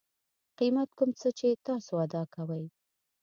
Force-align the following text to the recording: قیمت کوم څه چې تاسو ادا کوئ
قیمت 0.57 0.89
کوم 0.97 1.09
څه 1.21 1.29
چې 1.39 1.47
تاسو 1.67 1.93
ادا 2.05 2.23
کوئ 2.33 2.65